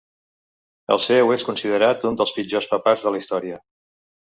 [0.95, 3.63] El seu és considerat un dels pitjors papats de la història.